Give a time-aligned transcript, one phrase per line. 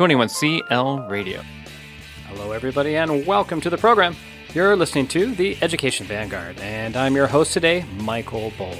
[0.00, 1.42] 21CL Radio.
[2.28, 4.16] Hello, everybody, and welcome to the program.
[4.54, 8.78] You're listening to the Education Vanguard, and I'm your host today, Michael Boll.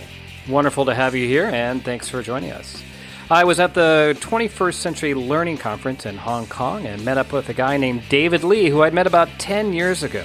[0.48, 2.82] Wonderful to have you here, and thanks for joining us.
[3.30, 7.50] I was at the 21st Century Learning Conference in Hong Kong and met up with
[7.50, 10.24] a guy named David Lee, who I'd met about 10 years ago,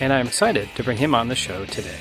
[0.00, 2.00] and I'm excited to bring him on the show today.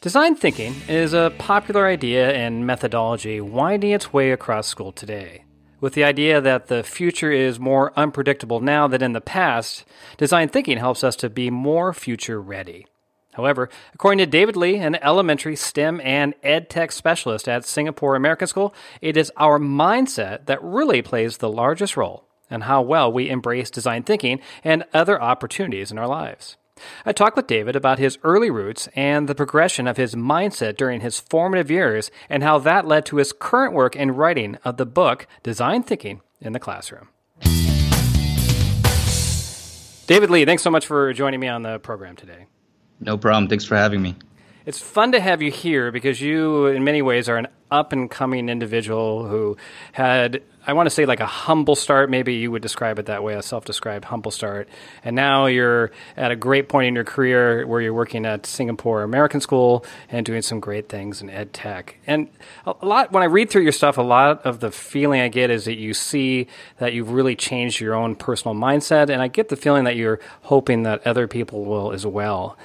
[0.00, 5.42] Design thinking is a popular idea and methodology winding its way across school today.
[5.80, 9.84] With the idea that the future is more unpredictable now than in the past,
[10.16, 12.86] design thinking helps us to be more future ready.
[13.32, 18.46] However, according to David Lee, an elementary STEM and ed tech specialist at Singapore American
[18.46, 23.28] School, it is our mindset that really plays the largest role in how well we
[23.28, 26.56] embrace design thinking and other opportunities in our lives.
[27.04, 31.00] I talked with David about his early roots and the progression of his mindset during
[31.00, 34.86] his formative years and how that led to his current work in writing of the
[34.86, 37.08] book Design Thinking in the Classroom.
[40.06, 42.46] David Lee, thanks so much for joining me on the program today.
[43.00, 43.48] No problem.
[43.48, 44.16] Thanks for having me.
[44.68, 48.10] It's fun to have you here because you, in many ways, are an up and
[48.10, 49.56] coming individual who
[49.92, 52.10] had, I want to say, like a humble start.
[52.10, 54.68] Maybe you would describe it that way, a self described humble start.
[55.02, 59.04] And now you're at a great point in your career where you're working at Singapore
[59.04, 61.96] American School and doing some great things in ed tech.
[62.06, 62.28] And
[62.66, 65.48] a lot, when I read through your stuff, a lot of the feeling I get
[65.48, 66.46] is that you see
[66.76, 69.08] that you've really changed your own personal mindset.
[69.08, 72.58] And I get the feeling that you're hoping that other people will as well.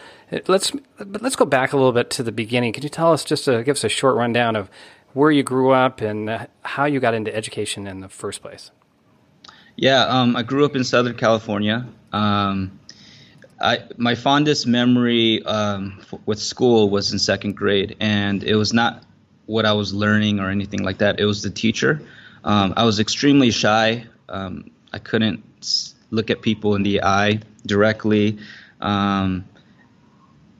[0.47, 2.73] Let's but let's go back a little bit to the beginning.
[2.73, 4.69] Could you tell us just to give us a short rundown of
[5.13, 8.71] where you grew up and how you got into education in the first place?
[9.75, 11.87] Yeah, um, I grew up in Southern California.
[12.11, 12.79] Um,
[13.59, 18.73] I, my fondest memory um, f- with school was in second grade, and it was
[18.73, 19.03] not
[19.45, 21.19] what I was learning or anything like that.
[21.19, 22.01] It was the teacher.
[22.43, 24.05] Um, I was extremely shy.
[24.29, 25.43] Um, I couldn't
[26.11, 28.37] look at people in the eye directly.
[28.81, 29.45] Um,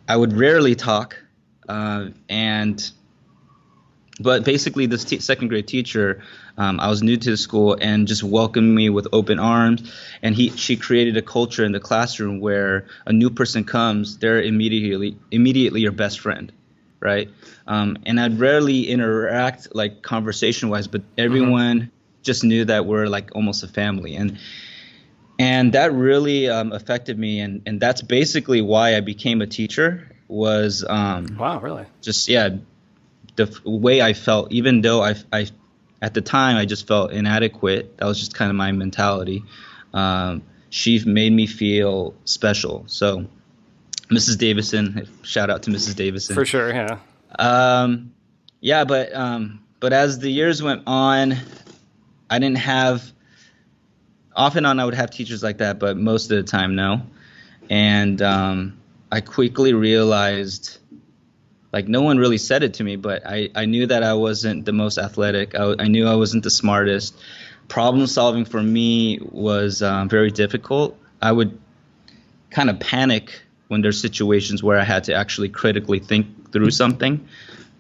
[0.08, 1.18] I would rarely talk,
[1.68, 2.92] uh, and
[4.20, 6.22] but basically, this t- second grade teacher,
[6.58, 9.92] um, I was new to the school and just welcomed me with open arms.
[10.22, 14.42] And he, she created a culture in the classroom where a new person comes, they're
[14.42, 16.52] immediately, immediately your best friend,
[17.00, 17.30] right?
[17.66, 21.90] Um, and I'd rarely interact like conversation wise, but everyone mm-hmm.
[22.22, 24.16] just knew that we're like almost a family.
[24.16, 24.38] And
[25.40, 30.10] and that really um, affected me and, and that's basically why i became a teacher
[30.28, 31.86] was um, wow really?
[32.02, 32.50] just yeah
[33.36, 35.48] the f- way i felt even though I, I
[36.02, 39.44] at the time i just felt inadequate that was just kind of my mentality
[39.94, 42.84] um, she made me feel special.
[42.88, 43.28] So
[44.10, 46.36] mrs davison shout out to mrs davison.
[46.36, 47.00] For sure yeah.
[47.38, 48.14] Um,
[48.60, 51.36] yeah but um, but as the years went on
[52.30, 53.13] i didn't have
[54.36, 57.02] off and on I would have teachers like that, but most of the time no.
[57.70, 58.78] And um,
[59.12, 60.78] I quickly realized,
[61.72, 64.66] like no one really said it to me, but I, I knew that I wasn't
[64.66, 65.56] the most athletic.
[65.56, 67.16] I, I knew I wasn't the smartest.
[67.68, 70.98] Problem solving for me was um, very difficult.
[71.22, 71.58] I would
[72.50, 77.28] kind of panic when there's situations where I had to actually critically think through something.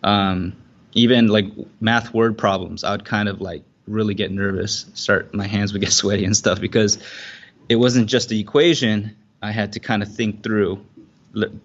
[0.03, 0.55] Um,
[0.93, 1.45] even like
[1.79, 5.81] math word problems, I would kind of like really get nervous, start my hands would
[5.81, 6.97] get sweaty and stuff because
[7.69, 9.15] it wasn't just the equation.
[9.41, 10.85] I had to kind of think through,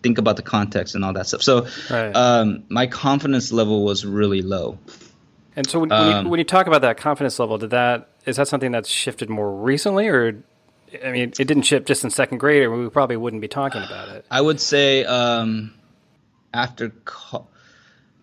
[0.02, 1.42] think about the context and all that stuff.
[1.42, 2.10] So right.
[2.12, 4.78] um, my confidence level was really low.
[5.54, 7.70] And so when, um, when, you, um, when, you, talk about that confidence level, did
[7.70, 10.42] that is that something that's shifted more recently, or
[11.04, 13.82] I mean, it didn't shift just in second grade, or we probably wouldn't be talking
[13.82, 14.24] about it.
[14.30, 15.74] I would say um,
[16.54, 17.48] after, co-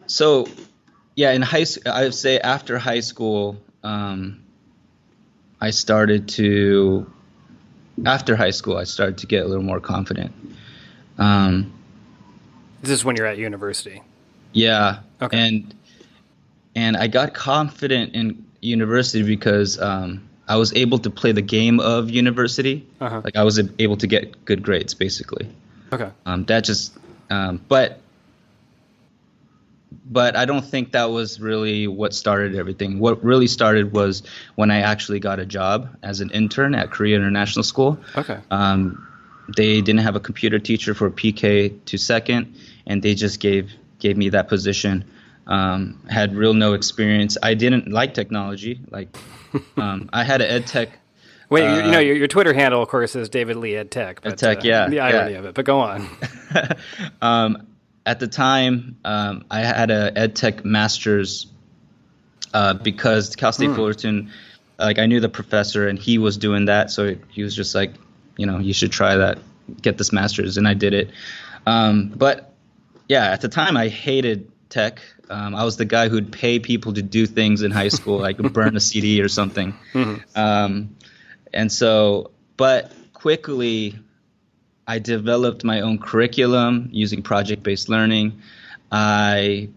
[0.08, 0.48] so
[1.16, 4.44] yeah, in high, school, I would say after high school, um,
[5.62, 7.12] I started to
[8.06, 10.34] after high school I started to get a little more confident.
[11.18, 11.72] Um,
[12.82, 14.02] this is when you're at university.
[14.52, 15.00] Yeah.
[15.22, 15.38] Okay.
[15.38, 15.74] And
[16.76, 21.80] and I got confident in university because um, I was able to play the game
[21.80, 22.86] of university.
[23.00, 23.22] Uh-huh.
[23.24, 25.48] Like I was able to get good grades, basically.
[25.94, 26.10] Okay.
[26.26, 26.98] Um, that just,
[27.30, 28.00] um, but
[30.06, 33.00] but I don't think that was really what started everything.
[33.00, 34.22] What really started was
[34.56, 37.98] when I actually got a job as an intern at Korea International School.
[38.16, 38.40] Okay.
[38.52, 39.08] Um,
[39.56, 42.56] they didn't have a computer teacher for PK to second,
[42.86, 45.06] and they just gave gave me that position.
[45.48, 47.38] Um, had real no experience.
[47.42, 48.82] I didn't like technology.
[48.90, 49.16] Like
[49.78, 51.00] um, I had an ed tech.
[51.50, 54.22] Wait, uh, you know your, your, Twitter handle, of course, is David Lee Ed Tech.
[54.22, 54.90] But, ed Tech, uh, yeah.
[54.90, 55.40] The irony yeah.
[55.40, 56.08] of it, but go on.
[58.06, 61.48] at the time, um, I had a ed tech master's
[62.54, 63.76] uh, because Cal State mm.
[63.76, 64.32] Fullerton,
[64.78, 67.94] like I knew the professor and he was doing that, so he was just like,
[68.38, 69.40] you know, you should try that,
[69.82, 71.12] get this master's, and I did it.
[71.66, 72.54] Um, but
[73.08, 75.02] yeah, at the time I hated tech.
[75.30, 78.38] Um, I was the guy who'd pay people to do things in high school, like
[78.54, 79.74] burn a CD or something.
[79.94, 80.40] Mm-hmm.
[80.40, 80.96] Um,
[81.54, 83.98] and so, but quickly,
[84.88, 88.40] I developed my own curriculum using project based learning.
[88.92, 89.70] I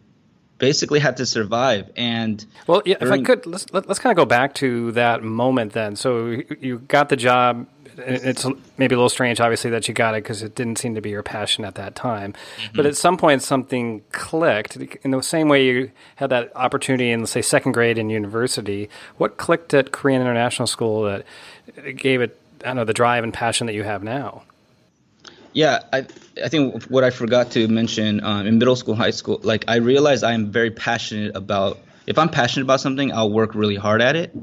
[0.59, 1.91] basically had to survive.
[1.97, 4.27] And well, yeah, during- if I could, let's let, us let us kind of go
[4.27, 5.97] back to that moment then.
[5.97, 7.67] So you got the job
[7.99, 8.47] it's
[8.77, 11.11] maybe a little strange, obviously, that you got it because it didn't seem to be
[11.11, 12.33] your passion at that time.
[12.33, 12.77] Mm-hmm.
[12.77, 14.77] But at some point, something clicked.
[14.77, 19.37] In the same way you had that opportunity in, say, second grade in university, what
[19.37, 21.25] clicked at Korean International School that
[21.97, 24.43] gave it, I don't know, the drive and passion that you have now?
[25.53, 26.07] Yeah, I,
[26.43, 29.77] I think what I forgot to mention um, in middle school, high school, like I
[29.77, 31.79] realized I'm very passionate about.
[32.07, 34.35] If I'm passionate about something, I'll work really hard at it.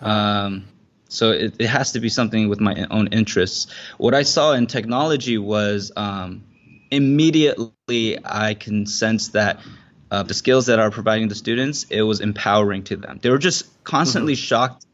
[0.00, 0.66] Um,
[1.08, 3.72] so it, it has to be something with my own interests.
[3.98, 6.42] What I saw in technology was um,
[6.90, 9.60] immediately I can sense that
[10.10, 13.18] uh, the skills that are providing the students, it was empowering to them.
[13.22, 14.42] They were just constantly mm-hmm.
[14.42, 14.86] shocked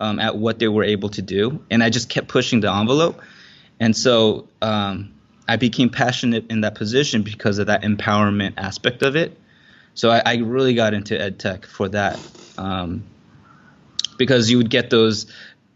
[0.00, 3.20] um, at what they were able to do, and I just kept pushing the envelope.
[3.80, 5.12] And so um,
[5.48, 9.38] I became passionate in that position because of that empowerment aspect of it.
[9.94, 12.18] So I, I really got into ed tech for that
[12.58, 13.04] um,
[14.18, 15.26] because you would get those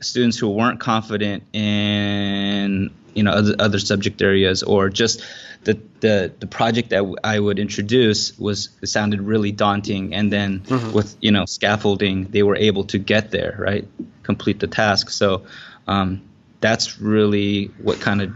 [0.00, 5.22] students who weren't confident in you know other, other subject areas or just
[5.64, 10.92] the, the the project that I would introduce was sounded really daunting and then mm-hmm.
[10.92, 13.86] with you know scaffolding they were able to get there right
[14.22, 15.44] complete the task so
[15.86, 16.22] um,
[16.60, 18.32] that's really what kind of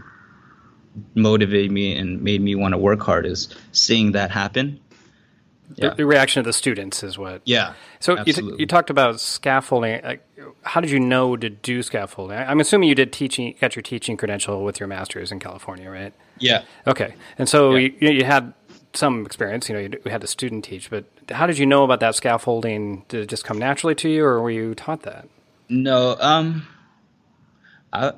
[1.13, 4.79] motivated me and made me want to work hard is seeing that happen
[5.75, 5.93] yeah.
[5.93, 7.41] The, reaction of the students is what.
[7.45, 7.73] Yeah.
[7.99, 10.01] So you, t- you talked about scaffolding.
[10.03, 10.25] Like,
[10.61, 12.37] how did you know to do scaffolding?
[12.37, 16.13] I'm assuming you did teaching, got your teaching credential with your master's in California, right?
[16.37, 16.63] Yeah.
[16.85, 17.15] Okay.
[17.37, 17.89] And so yeah.
[17.99, 18.53] you, you had
[18.93, 19.67] some experience.
[19.69, 23.03] You know, you had a student teach, but how did you know about that scaffolding?
[23.07, 25.27] Did it just come naturally to you, or were you taught that?
[25.67, 26.15] No.
[26.19, 26.67] Um.
[27.95, 28.13] I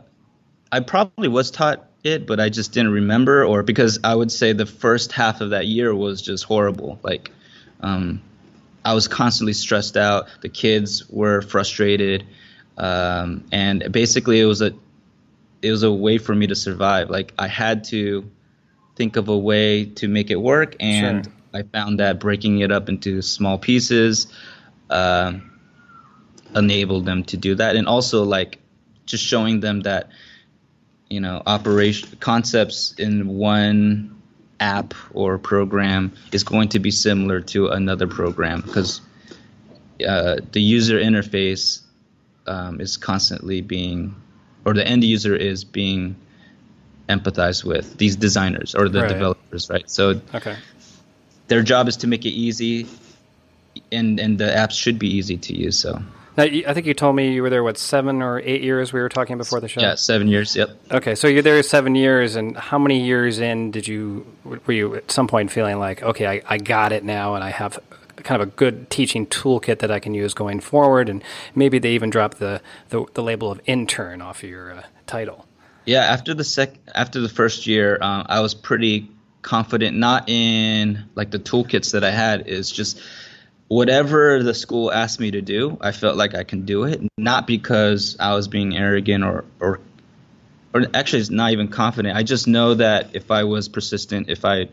[0.71, 4.53] I probably was taught it, but I just didn't remember, or because I would say
[4.53, 6.99] the first half of that year was just horrible.
[7.03, 7.31] Like
[7.81, 8.21] um,
[8.83, 10.27] I was constantly stressed out.
[10.41, 12.25] The kids were frustrated,
[12.77, 14.73] um, and basically it was a
[15.61, 17.09] it was a way for me to survive.
[17.09, 18.29] Like I had to
[18.95, 21.33] think of a way to make it work, and sure.
[21.53, 24.27] I found that breaking it up into small pieces
[24.89, 25.33] uh,
[26.55, 28.59] enabled them to do that, and also like
[29.07, 30.09] just showing them that
[31.09, 34.21] you know operation concepts in one
[34.59, 39.01] app or program is going to be similar to another program because
[40.05, 41.81] uh, the user interface
[42.45, 44.15] um, is constantly being,
[44.65, 46.15] or the end user is being
[47.09, 49.09] empathized with these designers or the right.
[49.09, 49.89] developers, right?
[49.89, 50.55] So okay.
[51.47, 52.87] their job is to make it easy,
[53.91, 55.79] and and the apps should be easy to use.
[55.79, 56.01] So
[56.37, 58.99] now, I think you told me you were there, what, seven or eight years we
[58.99, 59.81] were talking before the show?
[59.81, 60.69] Yeah, seven years, yep.
[60.91, 64.95] Okay, so you're there seven years, and how many years in did you, were you
[64.95, 67.79] at some point feeling like, okay, I, I got it now, and I have
[68.17, 71.23] kind of a good teaching toolkit that I can use going forward, and
[71.55, 75.45] maybe they even dropped the, the, the label of intern off of your uh, title.
[75.85, 79.09] Yeah, after the sec, after the first year, um, I was pretty
[79.41, 83.01] confident, not in like the toolkits that I had, is just
[83.67, 87.47] whatever the school asked me to do, I felt like I can do it, not
[87.47, 89.79] because I was being arrogant or or
[90.73, 92.15] or actually it's not even confident.
[92.15, 94.69] I just know that if I was persistent, if I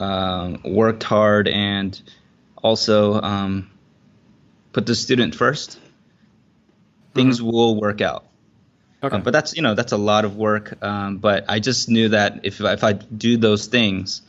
[0.00, 2.00] um, worked hard and
[2.62, 3.70] also um,
[4.72, 5.78] put the student first,
[7.14, 7.50] things mm-hmm.
[7.50, 8.26] will work out.
[9.02, 9.16] Okay.
[9.16, 10.82] Um, but that's you know that's a lot of work.
[10.82, 14.22] Um, but I just knew that if if I do those things,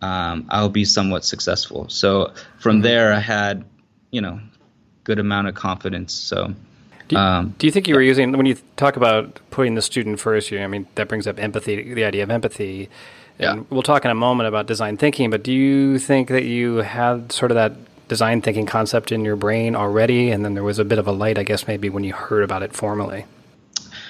[0.00, 1.88] um, I'll be somewhat successful.
[1.88, 2.82] So from mm-hmm.
[2.82, 3.64] there, I had,
[4.10, 4.40] you know,
[5.04, 6.12] good amount of confidence.
[6.12, 6.54] So.
[7.08, 9.82] Do you, um, do you think you were using when you talk about putting the
[9.82, 10.50] student first?
[10.50, 12.88] You, I mean, that brings up empathy, the idea of empathy.
[13.38, 13.64] And yeah.
[13.70, 15.30] we'll talk in a moment about design thinking.
[15.30, 17.74] But do you think that you had sort of that
[18.08, 21.12] design thinking concept in your brain already, and then there was a bit of a
[21.12, 23.24] light, I guess, maybe when you heard about it formally?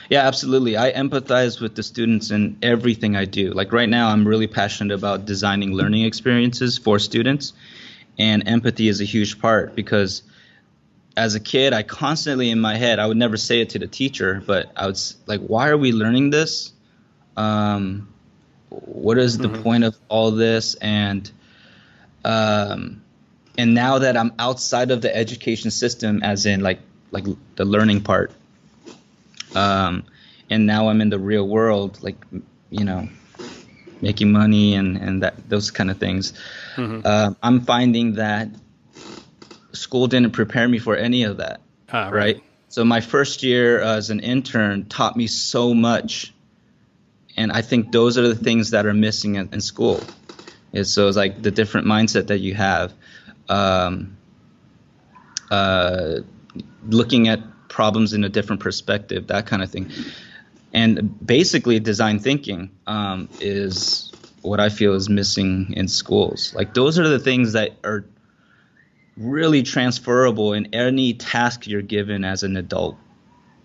[0.09, 0.77] Yeah, absolutely.
[0.77, 3.51] I empathize with the students in everything I do.
[3.51, 7.53] Like right now, I'm really passionate about designing learning experiences for students,
[8.19, 10.23] and empathy is a huge part because
[11.17, 13.87] as a kid, I constantly in my head, I would never say it to the
[13.87, 16.73] teacher, but I would like, why are we learning this?
[17.37, 18.09] Um,
[18.69, 19.63] what is the mm-hmm.
[19.63, 20.75] point of all this?
[20.75, 21.31] And
[22.25, 23.03] um,
[23.57, 27.25] and now that I'm outside of the education system, as in like like
[27.57, 28.33] the learning part,
[29.57, 30.05] um,
[30.51, 32.17] and now I'm in the real world, like
[32.71, 33.09] you know,
[34.01, 36.33] making money and and that those kind of things.
[36.77, 37.01] Mm-hmm.
[37.05, 38.49] Uh, I'm finding that
[39.73, 41.61] school didn't prepare me for any of that.
[41.93, 42.13] Ah, right.
[42.13, 42.43] right.
[42.69, 46.35] So my first year as an intern taught me so much,
[47.37, 50.03] and I think those are the things that are missing in, in school.
[50.83, 52.93] So it's like the different mindset that you have,
[53.49, 54.19] um,
[55.51, 56.17] uh,
[56.87, 57.41] looking at
[57.77, 59.91] problems in a different perspective, that kind of thing,
[60.73, 66.55] and basically design thinking um, is what I feel is missing in schools.
[66.55, 68.07] Like those are the things that are
[69.19, 72.97] really transferable in any task you're given as an adult.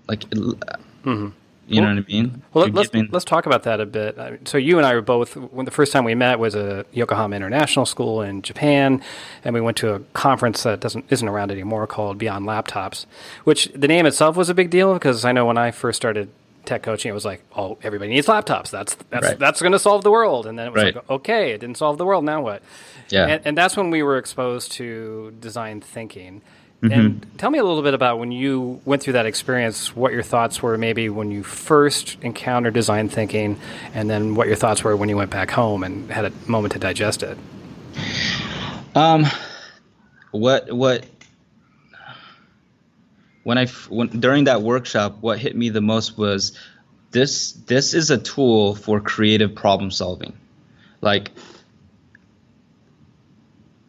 [0.09, 1.29] Like, mm-hmm.
[1.71, 2.43] You well, know what I mean?
[2.53, 3.09] Well, let's given...
[3.11, 4.17] let's talk about that a bit.
[4.45, 7.35] So you and I were both when the first time we met was a Yokohama
[7.35, 9.01] International School in Japan,
[9.43, 13.05] and we went to a conference that doesn't isn't around anymore called Beyond Laptops,
[13.45, 16.29] which the name itself was a big deal because I know when I first started
[16.65, 18.69] tech coaching, it was like, oh, everybody needs laptops.
[18.69, 19.39] That's that's right.
[19.39, 20.45] that's going to solve the world.
[20.45, 20.95] And then it was right.
[20.95, 22.23] like, okay, it didn't solve the world.
[22.23, 22.61] Now what?
[23.09, 23.27] Yeah.
[23.27, 26.41] And, and that's when we were exposed to design thinking.
[26.81, 26.99] Mm-hmm.
[26.99, 30.23] And tell me a little bit about when you went through that experience, what your
[30.23, 33.59] thoughts were maybe when you first encountered design thinking,
[33.93, 36.73] and then what your thoughts were when you went back home and had a moment
[36.73, 37.37] to digest it.
[38.95, 39.25] Um,
[40.31, 41.05] what what
[43.43, 46.57] when I when, during that workshop, what hit me the most was
[47.11, 50.33] this this is a tool for creative problem solving.
[50.99, 51.31] Like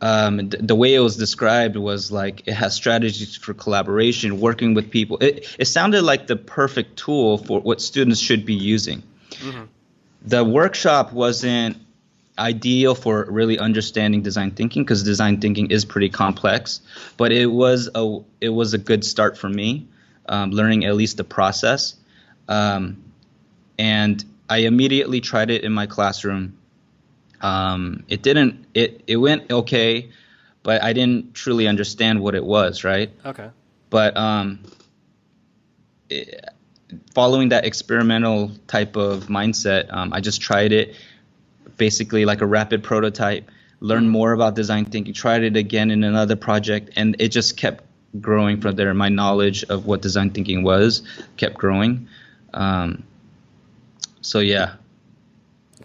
[0.02, 4.90] um, the way it was described was like it has strategies for collaboration, working with
[4.90, 5.16] people.
[5.18, 9.04] It, it sounded like the perfect tool for what students should be using.
[9.30, 9.62] Mm-hmm.
[10.22, 11.76] The workshop wasn't
[12.36, 16.80] ideal for really understanding design thinking because design thinking is pretty complex,
[17.16, 19.86] but it was a it was a good start for me,
[20.26, 21.94] um, learning at least the process,
[22.48, 23.04] um,
[23.78, 26.58] and I immediately tried it in my classroom
[27.42, 28.64] um, it didn't.
[28.72, 30.10] It it went okay,
[30.62, 32.84] but I didn't truly understand what it was.
[32.84, 33.10] Right.
[33.26, 33.50] Okay.
[33.90, 34.60] But um,
[36.08, 36.44] it,
[37.14, 40.96] following that experimental type of mindset, um, I just tried it,
[41.76, 43.50] basically like a rapid prototype.
[43.80, 44.12] Learned mm-hmm.
[44.12, 45.12] more about design thinking.
[45.12, 47.84] Tried it again in another project, and it just kept
[48.20, 48.94] growing from there.
[48.94, 51.02] My knowledge of what design thinking was
[51.36, 52.08] kept growing.
[52.54, 53.02] Um,
[54.20, 54.74] so yeah,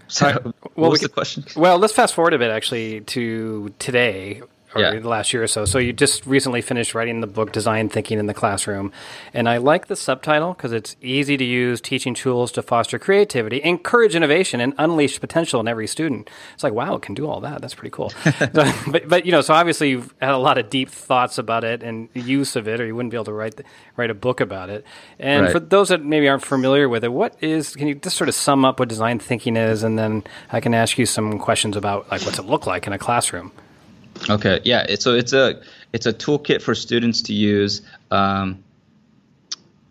[0.08, 0.44] so, right.
[0.44, 1.44] well, what was we the question?
[1.56, 4.42] Well, let's fast forward a bit actually to today
[4.78, 5.00] or yeah.
[5.00, 5.66] the last year or so.
[5.66, 8.92] So you just recently finished writing the book Design Thinking in the Classroom.
[9.34, 13.62] And I like the subtitle because it's easy to use teaching tools to foster creativity,
[13.64, 16.30] encourage innovation, and unleash potential in every student.
[16.54, 17.62] It's like, wow, it can do all that.
[17.62, 18.10] That's pretty cool.
[18.40, 21.64] so, but, but, you know, so obviously you've had a lot of deep thoughts about
[21.64, 23.64] it and use of it, or you wouldn't be able to write, the,
[23.96, 24.86] write a book about it.
[25.20, 25.52] And right.
[25.52, 28.36] for those that maybe aren't familiar with it, what is, can you just sort of
[28.36, 29.84] sum up what design thinking is?
[29.84, 32.94] And then I can ask you some questions about like what's it look like in
[32.94, 33.52] a classroom?
[34.30, 34.96] Okay, yeah.
[35.00, 35.62] So it's a
[35.94, 37.82] it's a toolkit for students to use
[38.12, 38.64] um,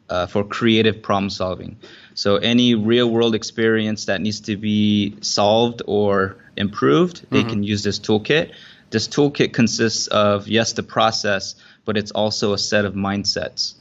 [0.09, 1.76] uh, for creative problem solving.
[2.14, 7.35] So any real world experience that needs to be solved or improved, mm-hmm.
[7.35, 8.52] they can use this toolkit.
[8.90, 13.75] This toolkit consists of yes, the process, but it's also a set of mindsets.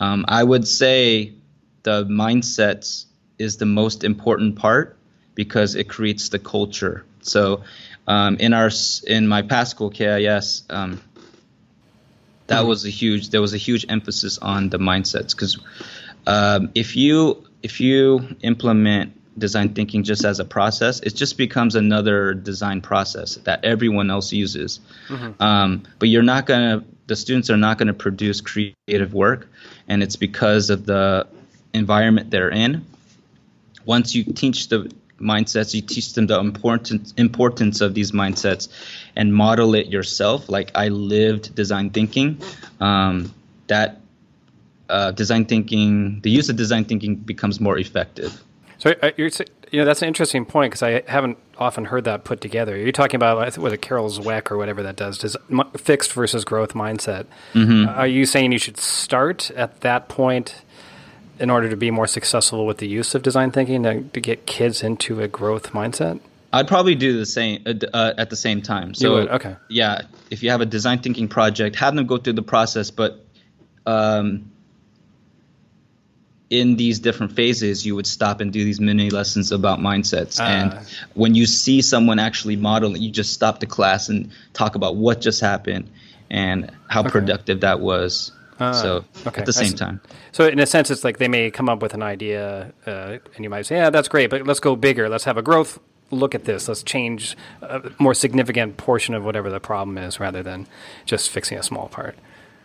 [0.00, 1.34] Um, I would say
[1.82, 3.06] the mindsets
[3.38, 4.96] is the most important part
[5.34, 7.04] because it creates the culture.
[7.22, 7.62] So
[8.06, 8.70] um, in our
[9.06, 11.00] in my past school KIS, um,
[12.46, 12.68] that mm-hmm.
[12.68, 15.58] was a huge there was a huge emphasis on the mindsets because
[16.26, 21.74] um, if you if you implement design thinking just as a process, it just becomes
[21.74, 24.80] another design process that everyone else uses.
[25.08, 25.42] Mm-hmm.
[25.42, 29.48] Um, but you're not gonna the students are not gonna produce creative work,
[29.88, 31.26] and it's because of the
[31.72, 32.86] environment they're in.
[33.84, 34.92] Once you teach the
[35.22, 35.74] mindsets.
[35.74, 38.68] You teach them the importance importance of these mindsets,
[39.16, 40.48] and model it yourself.
[40.48, 42.40] Like I lived design thinking.
[42.80, 43.32] Um,
[43.68, 44.00] that
[44.88, 48.42] uh, design thinking, the use of design thinking becomes more effective.
[48.78, 49.30] So uh, you're,
[49.70, 52.76] you know that's an interesting point because I haven't often heard that put together.
[52.76, 55.36] You're talking about I think, what a Carol Dweck or whatever that does, does
[55.76, 57.26] fixed versus growth mindset.
[57.54, 57.88] Mm-hmm.
[57.88, 60.62] Are you saying you should start at that point?
[61.38, 64.46] In order to be more successful with the use of design thinking to, to get
[64.46, 66.20] kids into a growth mindset?
[66.52, 68.94] I'd probably do the same uh, uh at the same time.
[68.94, 72.42] So okay, yeah, if you have a design thinking project, have them go through the
[72.42, 73.24] process, but
[73.86, 74.52] um,
[76.50, 80.38] in these different phases, you would stop and do these mini lessons about mindsets.
[80.38, 80.44] Ah.
[80.44, 84.94] and when you see someone actually model, you just stop the class and talk about
[84.94, 85.90] what just happened
[86.28, 88.32] and how productive that was.
[88.60, 89.40] Ah, so okay.
[89.40, 90.00] at the same time.
[90.32, 93.44] So in a sense, it's like they may come up with an idea, uh, and
[93.44, 95.08] you might say, "Yeah, that's great, but let's go bigger.
[95.08, 95.78] Let's have a growth
[96.10, 96.68] look at this.
[96.68, 100.66] Let's change a more significant portion of whatever the problem is, rather than
[101.06, 102.16] just fixing a small part."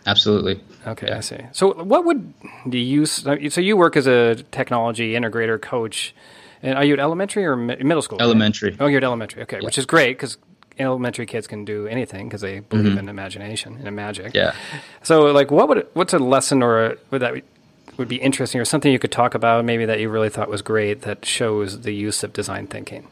[0.05, 0.61] Absolutely.
[0.85, 1.39] Okay, I see.
[1.51, 2.33] So, what would
[2.69, 3.11] do you use?
[3.11, 6.15] So, you work as a technology integrator coach,
[6.63, 8.17] and are you at elementary or middle school?
[8.17, 8.23] right?
[8.23, 8.77] Elementary.
[8.79, 9.43] Oh, you're at elementary.
[9.43, 10.37] Okay, which is great because
[10.79, 12.99] elementary kids can do anything because they believe Mm-hmm.
[12.99, 14.33] in imagination and in magic.
[14.33, 14.53] Yeah.
[15.03, 17.43] So, like, what would what's a lesson or a, would that
[17.97, 20.61] would be interesting or something you could talk about maybe that you really thought was
[20.61, 23.07] great that shows the use of design thinking?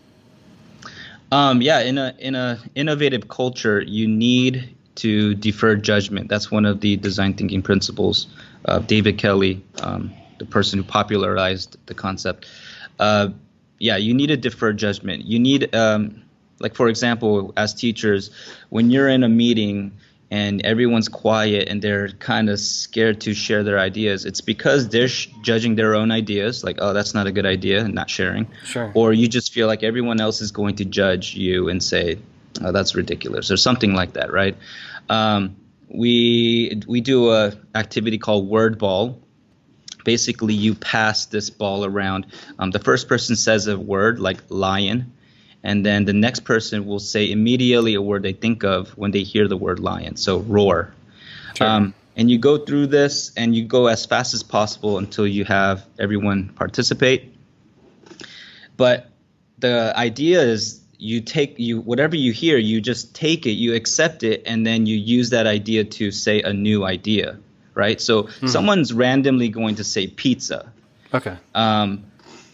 [1.32, 6.30] Um, yeah, in a in a innovative culture, you need to defer judgment.
[6.30, 8.28] That's one of the design thinking principles.
[8.66, 12.46] Uh, David Kelley, um, the person who popularized the concept.
[13.00, 13.30] Uh,
[13.80, 15.26] yeah, you need to defer judgment.
[15.26, 16.24] You need, um,
[16.60, 18.32] like for example, as teachers,
[18.70, 19.92] when you're in a meeting
[20.32, 25.08] and everyone's quiet and they're kind of scared to share their ideas, it's because they're
[25.08, 28.48] sh- judging their own ideas, like, oh, that's not a good idea, and not sharing.
[28.64, 28.92] Sure.
[28.96, 32.18] Or you just feel like everyone else is going to judge you and say,
[32.64, 34.58] oh, that's ridiculous, or something like that, right?
[35.10, 35.58] Um,
[35.90, 39.22] we we do a activity called word ball.
[40.04, 42.28] Basically, you pass this ball around.
[42.60, 45.14] Um, the first person says a word like lion,
[45.66, 49.24] and then the next person will say immediately a word they think of when they
[49.24, 50.16] hear the word lion.
[50.16, 50.94] So roar.
[51.56, 51.68] Sure.
[51.68, 55.44] Um, and you go through this and you go as fast as possible until you
[55.46, 57.34] have everyone participate.
[58.78, 59.10] But
[59.60, 64.24] the idea is you take you whatever you hear, you just take it, you accept
[64.24, 67.38] it, and then you use that idea to say a new idea,
[67.74, 68.00] right?
[68.00, 70.72] So someone's randomly going to say pizza,
[71.14, 71.36] Okay.
[71.54, 72.04] um,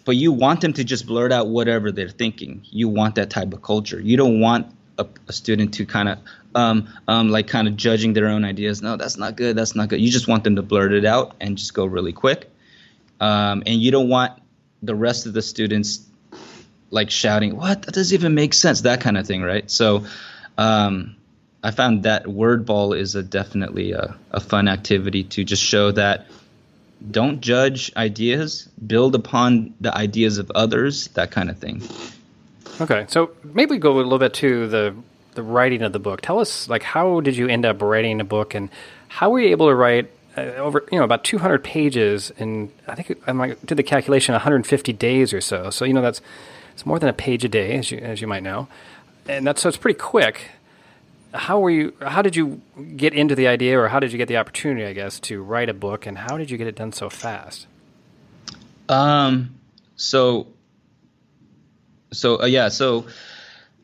[0.06, 2.62] but you want them to just blurt out whatever they're thinking.
[2.70, 4.00] You want that type of culture.
[4.00, 4.68] You don't want
[4.98, 6.20] a, a student to kind of
[6.54, 8.82] um, um, like kind of judging their own ideas.
[8.82, 9.56] No, that's not good.
[9.56, 10.02] That's not good.
[10.02, 12.50] You just want them to blurt it out and just go really quick.
[13.20, 14.42] Um, and you don't want
[14.82, 16.06] the rest of the students
[16.90, 17.84] like shouting, "What?
[17.84, 19.70] That doesn't even make sense." That kind of thing, right?
[19.70, 20.06] So.
[20.58, 21.16] Um,
[21.64, 25.92] I found that word ball is a definitely a, a fun activity to just show
[25.92, 26.26] that
[27.10, 31.82] don't judge ideas, build upon the ideas of others, that kind of thing.
[32.80, 34.96] Okay, so maybe go a little bit to the
[35.34, 36.20] the writing of the book.
[36.22, 38.70] Tell us, like, how did you end up writing a book, and
[39.08, 42.96] how were you able to write uh, over, you know, about 200 pages in, I
[42.96, 45.70] think I might- did the calculation, 150 days or so.
[45.70, 46.22] So you know that's
[46.74, 48.68] it's more than a page a day, as you as you might know,
[49.28, 50.52] and that's so it's pretty quick.
[51.34, 51.94] How were you?
[52.02, 52.62] How did you
[52.98, 55.70] get into the idea, or how did you get the opportunity, I guess, to write
[55.70, 57.68] a book, and how did you get it done so fast?
[58.90, 59.56] Um,
[59.96, 60.48] so,
[62.12, 63.06] so uh, yeah, so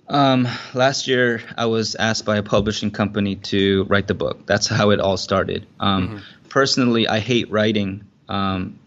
[0.09, 4.45] um, last year I was asked by a publishing company to write the book.
[4.45, 5.65] That's how it all started.
[5.79, 8.05] Um, Personally, I hate writing.
[8.27, 8.79] Um,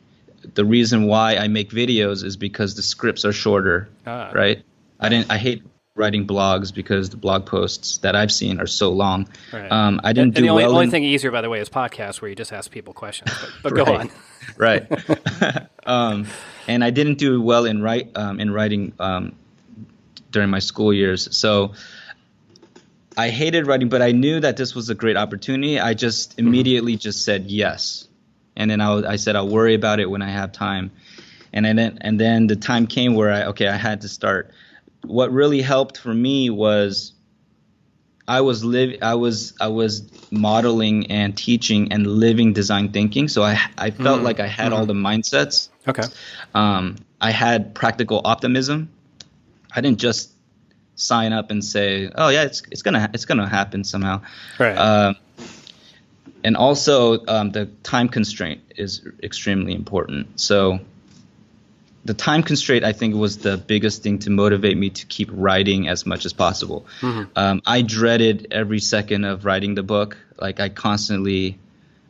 [0.54, 4.30] the reason why I make videos is because the scripts are shorter, Ah.
[4.34, 4.62] right?
[4.98, 5.30] I didn't.
[5.30, 5.62] I hate
[6.00, 9.28] writing blogs because the blog posts that I've seen are so long.
[9.52, 9.70] Right.
[9.70, 11.60] Um, I didn't and do the only, well only in- thing easier, by the way,
[11.60, 13.30] is podcasts where you just ask people questions.
[13.62, 14.10] But, but go on.
[14.56, 14.90] right.
[15.86, 16.26] um,
[16.66, 19.36] and I didn't do well in write um, in writing um,
[20.32, 21.36] during my school years.
[21.36, 21.74] So
[23.16, 25.78] I hated writing, but I knew that this was a great opportunity.
[25.78, 28.08] I just immediately just said yes,
[28.56, 30.90] and then I, I said I'll worry about it when I have time.
[31.52, 34.50] And then and then the time came where I okay I had to start.
[35.04, 37.12] What really helped for me was
[38.28, 43.28] I was live I was I was modeling and teaching and living design thinking.
[43.28, 45.68] So I I felt like I had all the mindsets.
[45.88, 46.04] Okay.
[46.54, 48.90] Um, I had practical optimism.
[49.74, 50.30] I didn't just
[50.94, 54.22] sign up and say, "Oh yeah, it's it's gonna it's gonna happen somehow."
[54.58, 54.76] Right.
[54.76, 55.16] Um,
[56.44, 60.40] and also, um, the time constraint is extremely important.
[60.40, 60.80] So,
[62.04, 65.88] the time constraint, I think, was the biggest thing to motivate me to keep writing
[65.88, 66.86] as much as possible.
[67.36, 70.16] Um, I dreaded every second of writing the book.
[70.38, 71.58] Like, I constantly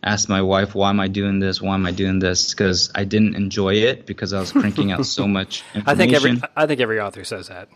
[0.03, 1.61] asked my wife, "Why am I doing this?
[1.61, 5.05] Why am I doing this?" Because I didn't enjoy it because I was cranking out
[5.07, 5.89] so much information.
[5.89, 7.69] I think every I think every author says that.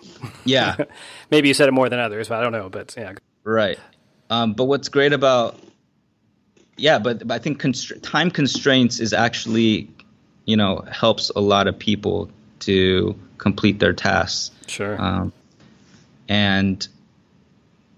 [0.44, 0.76] yeah.
[1.30, 2.68] Maybe you said it more than others, but I don't know.
[2.68, 3.78] But yeah, Right.
[4.30, 5.58] Um, but what's great about
[6.76, 7.62] yeah, but, but I think
[8.02, 9.90] time constraints is actually,
[10.44, 12.30] you know, helps a lot of people
[12.60, 14.50] to complete their tasks.
[14.66, 15.00] sure.
[15.00, 15.32] Um,
[16.28, 16.86] and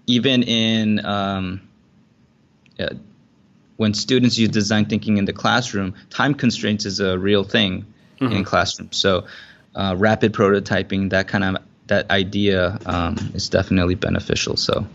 [0.05, 1.61] even in um,
[2.77, 2.89] yeah,
[3.77, 7.85] when students use design thinking in the classroom, time constraints is a real thing
[8.19, 8.33] mm-hmm.
[8.33, 8.97] in classrooms.
[8.97, 9.25] So,
[9.75, 11.57] uh, rapid prototyping, that kind of
[11.87, 14.57] that idea um, is definitely beneficial.
[14.57, 14.85] So.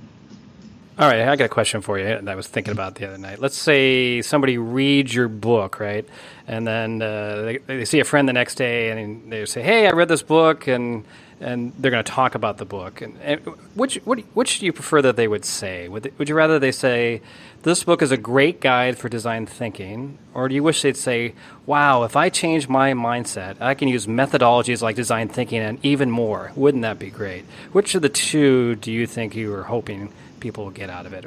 [0.98, 3.16] All right, I got a question for you that I was thinking about the other
[3.16, 3.38] night.
[3.38, 6.07] Let's say somebody reads your book, right?
[6.46, 9.87] And then uh, they, they, see a friend the next day and they say, Hey,
[9.87, 11.05] I read this book, and
[11.42, 13.00] and they're going to talk about the book.
[13.00, 13.40] And, and
[13.74, 15.88] which, which do you prefer that they would say?
[15.88, 17.20] Would, would you rather they say,
[17.64, 20.18] this book is a great guide for design thinking?
[20.35, 21.35] Or do you wish they'd say,
[21.66, 26.12] wow, if I change my mindset, I can use methodologies like design thinking and even
[26.12, 26.52] more?
[26.55, 27.44] Wouldn't that be great?
[27.72, 31.14] Which of the two do you think you were hoping people will get out of
[31.14, 31.24] it?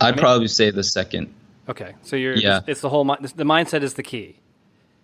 [0.00, 1.32] I'd I mean, probably say the second.
[1.68, 2.58] Okay, so you're yeah.
[2.58, 4.36] it's, it's the whole the mindset is the key.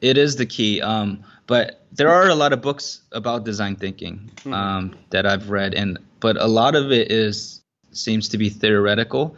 [0.00, 0.80] It is the key.
[0.80, 4.52] Um, but there are a lot of books about design thinking mm-hmm.
[4.52, 7.62] um, that I've read, and but a lot of it is
[7.92, 9.36] seems to be theoretical.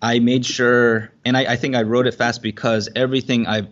[0.00, 3.68] I made sure, and I, I think I wrote it fast because everything I've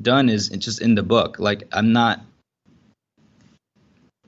[0.00, 1.38] done is just in the book.
[1.38, 2.20] Like I'm not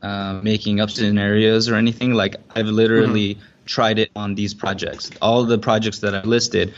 [0.03, 2.14] uh, making up scenarios or anything.
[2.14, 3.53] Like I've literally mm-hmm.
[3.66, 5.11] Tried it on these projects.
[5.22, 6.74] All the projects that I listed,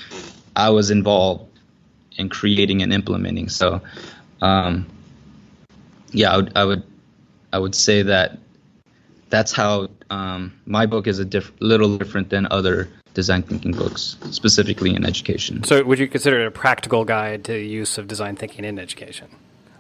[0.55, 1.47] I was involved
[2.17, 3.49] in creating and implementing.
[3.49, 3.81] So,
[4.41, 4.87] um,
[6.13, 6.83] yeah, I would, I would,
[7.53, 8.39] I would say that
[9.29, 14.17] that's how um, my book is a diff- little different than other design thinking books,
[14.31, 15.65] specifically in education.
[15.65, 18.79] So, would you consider it a practical guide to the use of design thinking in
[18.79, 19.29] education?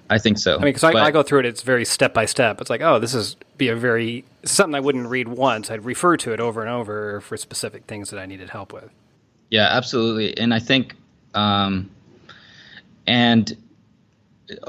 [0.09, 0.55] I think so.
[0.55, 2.61] I mean, because I, I, go through it, it's very step by step.
[2.61, 5.71] It's like, oh, this is be a very something I wouldn't read once.
[5.71, 8.90] I'd refer to it over and over for specific things that I needed help with.
[9.51, 10.37] Yeah, absolutely.
[10.38, 10.95] And I think
[11.35, 11.90] um,
[13.07, 13.57] and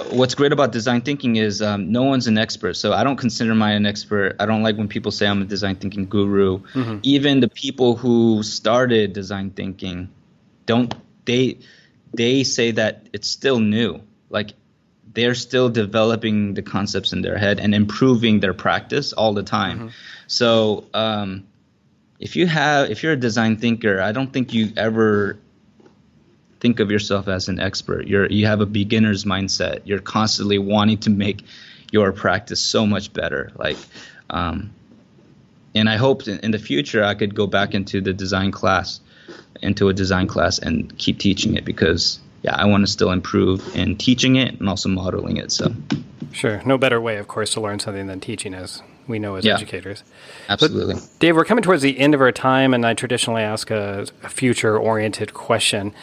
[0.10, 2.74] what's great about design thinking is um, no one's an expert.
[2.76, 4.36] So I don't consider myself an expert.
[4.40, 6.60] I don't like when people say I'm a design thinking guru.
[6.74, 7.00] Mm-hmm.
[7.04, 10.10] Even the people who started design thinking
[10.66, 10.94] don't
[11.26, 11.60] they
[12.14, 14.02] they say that it's still new.
[14.30, 14.54] Like
[15.14, 19.80] they're still developing the concepts in their head and improving their practice all the time.
[19.80, 19.88] Mm-hmm.
[20.28, 21.48] So um,
[22.20, 25.38] if you have if you're a design thinker, I don't think you ever
[26.60, 28.08] think of yourself as an expert.
[28.08, 29.82] You're you have a beginner's mindset.
[29.86, 31.44] You're constantly wanting to make
[31.92, 33.52] your practice so much better.
[33.56, 33.78] Like,
[34.30, 34.72] um,
[35.74, 39.00] and I hope in, in the future I could go back into the design class,
[39.62, 43.76] into a design class, and keep teaching it because yeah, I want to still improve
[43.76, 45.52] in teaching it and also modeling it.
[45.52, 45.74] So,
[46.32, 49.46] sure, no better way, of course, to learn something than teaching is we know as
[49.46, 50.04] yeah, educators.
[50.50, 50.96] Absolutely.
[50.96, 54.08] But Dave, we're coming towards the end of our time, and I traditionally ask a,
[54.24, 55.94] a future oriented question.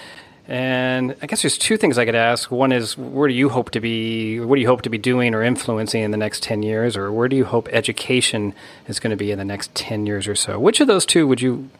[0.46, 2.50] And I guess there's two things I could ask.
[2.50, 4.40] One is, where do you hope to be?
[4.40, 7.10] What do you hope to be doing or influencing in the next ten years, or
[7.10, 8.54] where do you hope education
[8.86, 10.58] is going to be in the next ten years or so?
[10.58, 11.70] Which of those two would you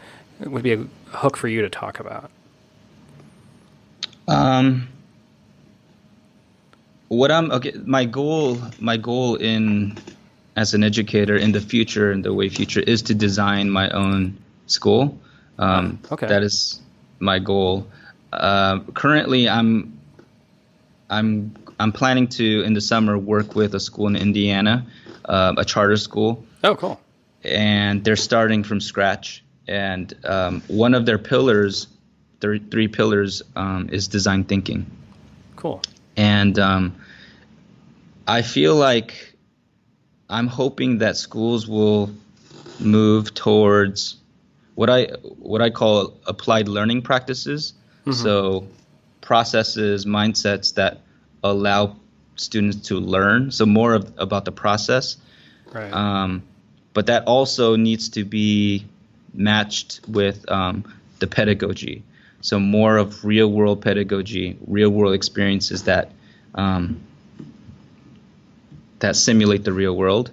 [0.40, 2.30] would be a hook for you to talk about?
[4.26, 4.88] Um,
[7.08, 7.72] what I'm okay.
[7.84, 9.98] My goal, my goal in
[10.56, 14.38] as an educator in the future, in the way future, is to design my own
[14.66, 15.18] school.
[15.58, 16.80] Um, okay, that is
[17.18, 17.86] my goal.
[18.32, 19.98] Uh, currently, I'm
[21.10, 24.86] I'm I'm planning to in the summer work with a school in Indiana,
[25.24, 26.44] uh, a charter school.
[26.62, 27.00] Oh, cool!
[27.42, 29.42] And they're starting from scratch.
[29.66, 31.86] And um, one of their pillars,
[32.44, 34.84] three, three pillars, um, is design thinking.
[35.56, 35.80] Cool.
[36.14, 36.94] And um,
[38.28, 39.34] I feel like
[40.28, 42.10] I'm hoping that schools will
[42.78, 44.16] move towards
[44.74, 45.06] what I
[45.38, 47.72] what I call applied learning practices.
[48.00, 48.12] Mm-hmm.
[48.12, 48.68] So
[49.22, 51.00] processes, mindsets that
[51.42, 51.96] allow
[52.36, 53.52] students to learn.
[53.52, 55.16] So more of, about the process.
[55.72, 55.90] Right.
[55.90, 56.42] Um,
[56.92, 58.84] but that also needs to be
[59.32, 60.84] matched with um,
[61.20, 62.02] the pedagogy.
[62.44, 66.10] So more of real world pedagogy, real world experiences that
[66.54, 67.00] um,
[68.98, 70.30] that simulate the real world,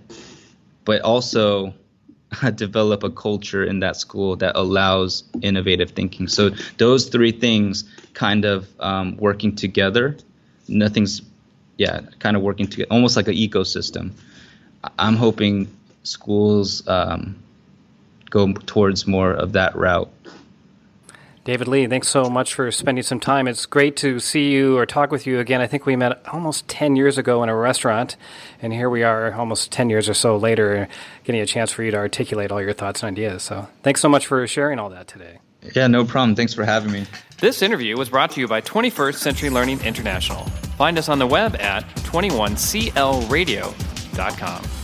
[0.83, 1.73] but also
[2.55, 6.27] develop a culture in that school that allows innovative thinking.
[6.27, 10.17] So those three things kind of um, working together.
[10.67, 11.21] Nothing's,
[11.77, 14.11] yeah, kind of working together, almost like an ecosystem.
[14.99, 17.41] I'm hoping schools um,
[18.29, 20.11] go towards more of that route.
[21.43, 23.47] David Lee, thanks so much for spending some time.
[23.47, 25.59] It's great to see you or talk with you again.
[25.59, 28.15] I think we met almost 10 years ago in a restaurant,
[28.61, 30.87] and here we are almost 10 years or so later,
[31.23, 33.41] getting a chance for you to articulate all your thoughts and ideas.
[33.41, 35.39] So thanks so much for sharing all that today.
[35.75, 36.35] Yeah, no problem.
[36.35, 37.07] Thanks for having me.
[37.39, 40.43] This interview was brought to you by 21st Century Learning International.
[40.77, 44.80] Find us on the web at 21clradio.com.